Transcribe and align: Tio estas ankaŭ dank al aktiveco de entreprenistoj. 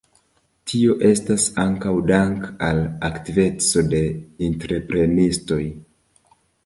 Tio 0.69 0.93
estas 1.09 1.43
ankaŭ 1.63 1.91
dank 2.11 2.47
al 2.69 2.81
aktiveco 3.09 3.87
de 3.93 4.01
entreprenistoj. 4.49 5.65